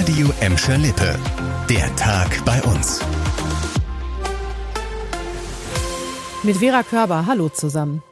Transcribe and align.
Radio 0.00 0.32
Emscher 0.40 0.78
Lippe. 0.78 1.14
Der 1.68 1.94
Tag 1.96 2.42
bei 2.46 2.62
uns. 2.62 3.00
Mit 6.42 6.56
Vera 6.56 6.82
Körber, 6.82 7.26
hallo 7.26 7.50
zusammen. 7.50 8.02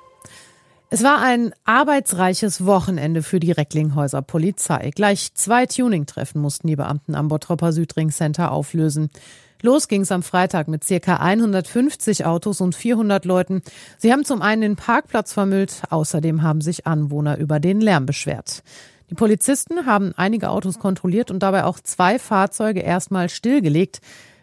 Es 0.90 1.02
war 1.02 1.22
ein 1.22 1.54
arbeitsreiches 1.64 2.66
Wochenende 2.66 3.22
für 3.22 3.40
die 3.40 3.52
Recklinghäuser 3.52 4.20
Polizei. 4.20 4.90
Gleich 4.94 5.32
zwei 5.32 5.64
Tuning-Treffen 5.64 6.42
mussten 6.42 6.66
die 6.66 6.76
Beamten 6.76 7.14
am 7.14 7.28
Bottropper 7.28 7.72
Südring 7.72 8.10
Center 8.10 8.52
auflösen. 8.52 9.08
Los 9.62 9.88
ging's 9.88 10.12
am 10.12 10.22
Freitag 10.22 10.68
mit 10.68 10.84
circa 10.84 11.16
150 11.16 12.26
Autos 12.26 12.60
und 12.60 12.74
400 12.74 13.24
Leuten. 13.24 13.62
Sie 13.96 14.12
haben 14.12 14.26
zum 14.26 14.42
einen 14.42 14.60
den 14.60 14.76
Parkplatz 14.76 15.32
vermüllt, 15.32 15.84
außerdem 15.88 16.42
haben 16.42 16.60
sich 16.60 16.86
Anwohner 16.86 17.38
über 17.38 17.60
den 17.60 17.80
Lärm 17.80 18.04
beschwert. 18.04 18.62
Die 19.10 19.14
Polizisten 19.14 19.86
haben 19.86 20.12
einige 20.16 20.50
Autos 20.50 20.78
kontrolliert 20.78 21.30
und 21.30 21.42
dabei 21.42 21.64
auch 21.64 21.80
zwei 21.80 22.18
Fahrzeuge 22.18 22.80
erstmal 22.80 23.28
stillgelegt, 23.28 24.00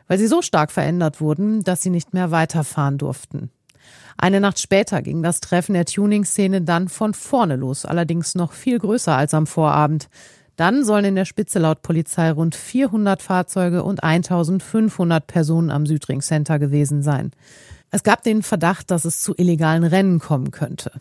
weil 0.07 0.17
sie 0.17 0.27
so 0.27 0.41
stark 0.41 0.71
verändert 0.71 1.21
wurden, 1.21 1.63
dass 1.63 1.81
sie 1.81 1.89
nicht 1.89 2.13
mehr 2.13 2.31
weiterfahren 2.31 2.97
durften. 2.97 3.51
Eine 4.17 4.39
Nacht 4.39 4.59
später 4.59 5.01
ging 5.01 5.21
das 5.21 5.41
Treffen 5.41 5.73
der 5.73 5.85
Tuning-Szene 5.85 6.61
dann 6.61 6.87
von 6.87 7.13
vorne 7.13 7.57
los, 7.57 7.85
allerdings 7.85 8.33
noch 8.33 8.53
viel 8.53 8.79
größer 8.79 9.15
als 9.15 9.33
am 9.33 9.45
Vorabend. 9.45 10.09
Dann 10.55 10.85
sollen 10.85 11.05
in 11.05 11.15
der 11.15 11.25
Spitze 11.25 11.59
laut 11.59 11.81
Polizei 11.81 12.31
rund 12.31 12.55
400 12.55 13.21
Fahrzeuge 13.21 13.83
und 13.83 14.03
1500 14.03 15.27
Personen 15.27 15.69
am 15.69 15.85
Südring 15.85 16.21
Center 16.21 16.59
gewesen 16.59 17.03
sein. 17.03 17.31
Es 17.91 18.03
gab 18.03 18.23
den 18.23 18.41
Verdacht, 18.41 18.89
dass 18.89 19.05
es 19.05 19.21
zu 19.21 19.33
illegalen 19.35 19.83
Rennen 19.83 20.19
kommen 20.19 20.51
könnte. 20.51 20.91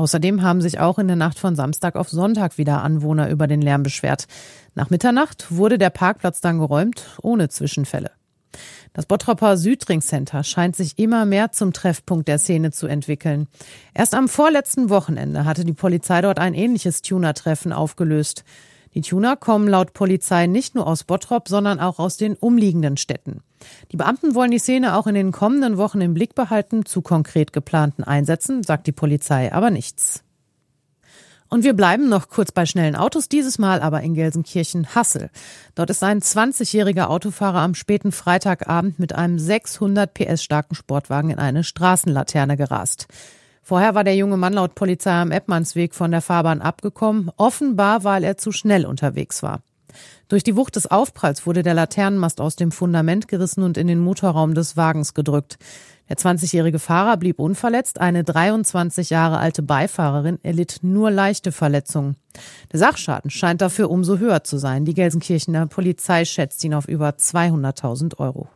Außerdem 0.00 0.40
haben 0.40 0.62
sich 0.62 0.80
auch 0.80 0.98
in 0.98 1.08
der 1.08 1.16
Nacht 1.16 1.38
von 1.38 1.54
Samstag 1.54 1.94
auf 1.94 2.08
Sonntag 2.08 2.56
wieder 2.56 2.82
Anwohner 2.82 3.28
über 3.28 3.46
den 3.46 3.60
Lärm 3.60 3.82
beschwert. 3.82 4.28
Nach 4.74 4.88
Mitternacht 4.88 5.48
wurde 5.50 5.76
der 5.76 5.90
Parkplatz 5.90 6.40
dann 6.40 6.58
geräumt, 6.58 7.04
ohne 7.20 7.50
Zwischenfälle. 7.50 8.10
Das 8.94 9.04
Bottropper 9.04 9.58
Südring 9.58 10.00
Center 10.00 10.42
scheint 10.42 10.74
sich 10.74 10.98
immer 10.98 11.26
mehr 11.26 11.52
zum 11.52 11.74
Treffpunkt 11.74 12.28
der 12.28 12.38
Szene 12.38 12.70
zu 12.70 12.86
entwickeln. 12.86 13.46
Erst 13.92 14.14
am 14.14 14.28
vorletzten 14.28 14.88
Wochenende 14.88 15.44
hatte 15.44 15.66
die 15.66 15.74
Polizei 15.74 16.22
dort 16.22 16.38
ein 16.38 16.54
ähnliches 16.54 17.02
Tuner-Treffen 17.02 17.74
aufgelöst. 17.74 18.44
Die 18.94 19.02
Tuner 19.02 19.36
kommen 19.36 19.68
laut 19.68 19.92
Polizei 19.92 20.46
nicht 20.46 20.74
nur 20.74 20.86
aus 20.86 21.04
Bottrop, 21.04 21.48
sondern 21.48 21.78
auch 21.78 21.98
aus 21.98 22.16
den 22.16 22.34
umliegenden 22.34 22.96
Städten. 22.96 23.42
Die 23.92 23.96
Beamten 23.96 24.34
wollen 24.34 24.50
die 24.50 24.58
Szene 24.58 24.96
auch 24.96 25.06
in 25.06 25.14
den 25.14 25.32
kommenden 25.32 25.76
Wochen 25.76 26.00
im 26.00 26.14
Blick 26.14 26.34
behalten. 26.34 26.84
Zu 26.84 27.02
konkret 27.02 27.52
geplanten 27.52 28.02
Einsätzen 28.02 28.62
sagt 28.62 28.86
die 28.86 28.92
Polizei 28.92 29.52
aber 29.52 29.70
nichts. 29.70 30.24
Und 31.48 31.64
wir 31.64 31.74
bleiben 31.74 32.08
noch 32.08 32.28
kurz 32.28 32.52
bei 32.52 32.64
schnellen 32.64 32.94
Autos, 32.94 33.28
dieses 33.28 33.58
Mal 33.58 33.82
aber 33.82 34.02
in 34.02 34.14
Gelsenkirchen-Hassel. 34.14 35.30
Dort 35.74 35.90
ist 35.90 36.04
ein 36.04 36.20
20-jähriger 36.20 37.06
Autofahrer 37.06 37.58
am 37.58 37.74
späten 37.74 38.12
Freitagabend 38.12 39.00
mit 39.00 39.14
einem 39.14 39.38
600 39.38 40.14
PS 40.14 40.44
starken 40.44 40.76
Sportwagen 40.76 41.30
in 41.30 41.40
eine 41.40 41.64
Straßenlaterne 41.64 42.56
gerast. 42.56 43.08
Vorher 43.62 43.94
war 43.94 44.04
der 44.04 44.16
junge 44.16 44.36
Mann 44.36 44.54
laut 44.54 44.74
Polizei 44.74 45.12
am 45.12 45.30
Eppmannsweg 45.30 45.94
von 45.94 46.10
der 46.10 46.22
Fahrbahn 46.22 46.60
abgekommen, 46.60 47.30
offenbar 47.36 48.04
weil 48.04 48.24
er 48.24 48.36
zu 48.36 48.52
schnell 48.52 48.86
unterwegs 48.86 49.42
war. 49.42 49.60
Durch 50.28 50.44
die 50.44 50.56
Wucht 50.56 50.76
des 50.76 50.86
Aufpralls 50.86 51.46
wurde 51.46 51.62
der 51.62 51.74
Laternenmast 51.74 52.40
aus 52.40 52.56
dem 52.56 52.70
Fundament 52.70 53.28
gerissen 53.28 53.62
und 53.62 53.76
in 53.76 53.88
den 53.88 53.98
Motorraum 53.98 54.54
des 54.54 54.76
Wagens 54.76 55.14
gedrückt. 55.14 55.58
Der 56.08 56.16
20-jährige 56.16 56.80
Fahrer 56.80 57.16
blieb 57.16 57.38
unverletzt, 57.38 58.00
eine 58.00 58.24
23 58.24 59.10
Jahre 59.10 59.38
alte 59.38 59.62
Beifahrerin 59.62 60.38
erlitt 60.42 60.78
nur 60.82 61.10
leichte 61.10 61.52
Verletzungen. 61.52 62.16
Der 62.72 62.80
Sachschaden 62.80 63.30
scheint 63.30 63.60
dafür 63.60 63.90
umso 63.90 64.18
höher 64.18 64.42
zu 64.42 64.58
sein. 64.58 64.84
Die 64.84 64.94
Gelsenkirchener 64.94 65.66
Polizei 65.66 66.24
schätzt 66.24 66.64
ihn 66.64 66.74
auf 66.74 66.88
über 66.88 67.10
200.000 67.10 68.18
Euro. 68.18 68.48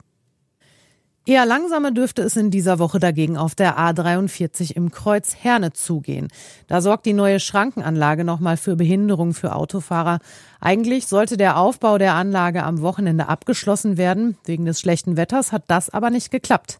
Eher 1.26 1.46
langsamer 1.46 1.90
dürfte 1.90 2.20
es 2.20 2.36
in 2.36 2.50
dieser 2.50 2.78
Woche 2.78 2.98
dagegen 2.98 3.38
auf 3.38 3.54
der 3.54 3.78
A43 3.78 4.76
im 4.76 4.90
Kreuz 4.90 5.34
Herne 5.34 5.72
zugehen. 5.72 6.28
Da 6.66 6.82
sorgt 6.82 7.06
die 7.06 7.14
neue 7.14 7.40
Schrankenanlage 7.40 8.24
nochmal 8.24 8.58
für 8.58 8.76
Behinderung 8.76 9.32
für 9.32 9.54
Autofahrer. 9.54 10.18
Eigentlich 10.60 11.06
sollte 11.06 11.38
der 11.38 11.56
Aufbau 11.56 11.96
der 11.96 12.12
Anlage 12.14 12.62
am 12.62 12.82
Wochenende 12.82 13.26
abgeschlossen 13.28 13.96
werden. 13.96 14.36
Wegen 14.44 14.66
des 14.66 14.80
schlechten 14.80 15.16
Wetters 15.16 15.50
hat 15.50 15.64
das 15.68 15.88
aber 15.88 16.10
nicht 16.10 16.30
geklappt. 16.30 16.78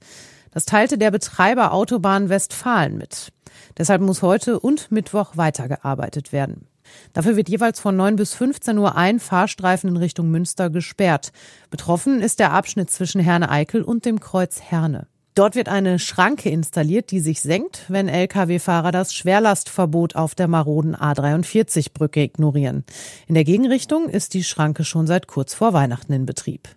Das 0.51 0.67
teilte 0.67 0.99
der 0.99 1.11
Betreiber 1.11 1.73
Autobahn 1.73 2.29
Westfalen 2.29 2.99
mit. 2.99 3.33
Deshalb 3.79 4.03
muss 4.03 4.21
heute 4.21 4.61
und 4.61 4.93
Mittwoch 4.93 5.39
weitergearbeitet 5.39 6.33
werden. 6.33 6.67
Dafür 7.13 7.37
wird 7.37 7.49
jeweils 7.49 7.81
von 7.81 7.97
9 7.97 8.17
bis 8.17 8.35
15 8.35 8.79
Uhr 8.79 8.97
ein 8.97 9.21
Fahrstreifen 9.21 9.91
in 9.91 9.97
Richtung 9.97 10.31
Münster 10.31 10.71
gesperrt. 10.71 11.33
Betroffen 11.71 12.21
ist 12.21 12.39
der 12.39 12.53
Abschnitt 12.53 12.91
zwischen 12.91 13.21
Herne-Eickel 13.21 13.83
und 13.83 14.05
dem 14.05 14.21
Kreuz 14.21 14.61
Herne. 14.61 15.07
Dort 15.35 15.57
wird 15.57 15.69
eine 15.69 15.99
Schranke 15.99 16.49
installiert, 16.49 17.11
die 17.11 17.19
sich 17.19 17.41
senkt, 17.41 17.87
wenn 17.89 18.09
Lkw-Fahrer 18.09 18.93
das 18.93 19.13
Schwerlastverbot 19.13 20.15
auf 20.15 20.37
der 20.37 20.47
maroden 20.47 20.95
A43-Brücke 20.95 22.23
ignorieren. 22.23 22.85
In 23.27 23.35
der 23.35 23.43
Gegenrichtung 23.43 24.09
ist 24.09 24.35
die 24.35 24.45
Schranke 24.45 24.85
schon 24.85 25.09
seit 25.09 25.27
kurz 25.27 25.53
vor 25.53 25.73
Weihnachten 25.73 26.13
in 26.13 26.25
Betrieb. 26.25 26.69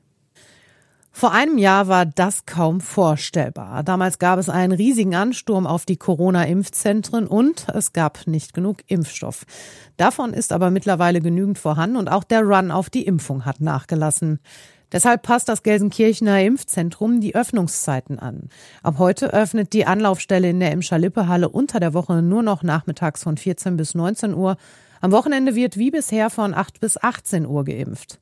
Vor 1.17 1.31
einem 1.31 1.57
Jahr 1.57 1.87
war 1.87 2.05
das 2.05 2.45
kaum 2.45 2.79
vorstellbar. 2.79 3.81
Damals 3.81 4.19
gab 4.19 4.37
es 4.37 4.49
einen 4.49 4.71
riesigen 4.71 5.15
Ansturm 5.15 5.65
auf 5.65 5.83
die 5.83 5.97
Corona-Impfzentren 5.97 7.25
und 7.25 7.65
es 7.73 7.91
gab 7.91 8.27
nicht 8.27 8.53
genug 8.53 8.83
Impfstoff. 8.85 9.47
Davon 9.97 10.31
ist 10.31 10.51
aber 10.51 10.69
mittlerweile 10.69 11.19
genügend 11.19 11.57
vorhanden 11.57 11.95
und 11.95 12.07
auch 12.07 12.23
der 12.23 12.43
Run 12.43 12.69
auf 12.69 12.91
die 12.91 13.03
Impfung 13.03 13.45
hat 13.45 13.61
nachgelassen. 13.61 14.39
Deshalb 14.91 15.23
passt 15.23 15.49
das 15.49 15.63
Gelsenkirchener 15.63 16.43
Impfzentrum 16.43 17.19
die 17.19 17.33
Öffnungszeiten 17.33 18.19
an. 18.19 18.49
Ab 18.83 18.99
heute 18.99 19.33
öffnet 19.33 19.73
die 19.73 19.87
Anlaufstelle 19.87 20.51
in 20.51 20.59
der 20.59 20.71
Imscher-Lippe-Halle 20.71 21.49
unter 21.49 21.79
der 21.79 21.95
Woche 21.95 22.21
nur 22.21 22.43
noch 22.43 22.61
nachmittags 22.61 23.23
von 23.23 23.37
14 23.37 23.75
bis 23.75 23.95
19 23.95 24.35
Uhr. 24.35 24.55
Am 25.01 25.11
Wochenende 25.11 25.55
wird 25.55 25.77
wie 25.77 25.89
bisher 25.89 26.29
von 26.29 26.53
8 26.53 26.79
bis 26.79 26.95
18 27.01 27.47
Uhr 27.47 27.65
geimpft. 27.65 28.19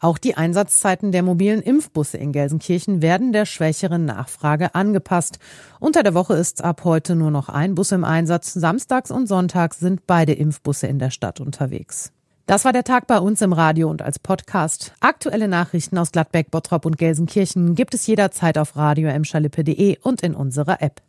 Auch 0.00 0.18
die 0.18 0.36
Einsatzzeiten 0.36 1.10
der 1.10 1.22
mobilen 1.22 1.60
Impfbusse 1.60 2.18
in 2.18 2.32
Gelsenkirchen 2.32 3.02
werden 3.02 3.32
der 3.32 3.46
schwächeren 3.46 4.04
Nachfrage 4.04 4.74
angepasst. 4.74 5.38
Unter 5.80 6.02
der 6.02 6.14
Woche 6.14 6.34
ist 6.34 6.62
ab 6.62 6.84
heute 6.84 7.16
nur 7.16 7.30
noch 7.30 7.48
ein 7.48 7.74
Bus 7.74 7.92
im 7.92 8.04
Einsatz. 8.04 8.52
Samstags 8.52 9.10
und 9.10 9.26
sonntags 9.26 9.80
sind 9.80 10.06
beide 10.06 10.32
Impfbusse 10.32 10.86
in 10.86 10.98
der 10.98 11.10
Stadt 11.10 11.40
unterwegs. 11.40 12.12
Das 12.46 12.64
war 12.64 12.72
der 12.72 12.84
Tag 12.84 13.06
bei 13.06 13.18
uns 13.18 13.42
im 13.42 13.52
Radio 13.52 13.90
und 13.90 14.00
als 14.00 14.18
Podcast. 14.18 14.94
Aktuelle 15.00 15.48
Nachrichten 15.48 15.98
aus 15.98 16.12
Gladbeck, 16.12 16.50
Bottrop 16.50 16.86
und 16.86 16.96
Gelsenkirchen 16.96 17.74
gibt 17.74 17.92
es 17.92 18.06
jederzeit 18.06 18.56
auf 18.56 18.74
radio 18.76 19.10
und 20.02 20.22
in 20.22 20.34
unserer 20.34 20.80
App. 20.80 21.02